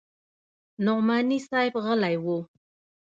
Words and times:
نعماني 0.81 1.39
صاحب 1.39 1.77
غلى 1.77 2.17
و. 2.17 2.45